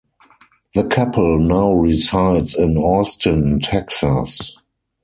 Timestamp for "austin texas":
2.75-4.57